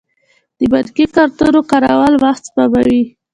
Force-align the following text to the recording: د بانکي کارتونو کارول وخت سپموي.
د 0.57 0.59
بانکي 0.71 1.05
کارتونو 1.15 1.59
کارول 1.71 2.13
وخت 2.23 2.41
سپموي. 2.49 3.01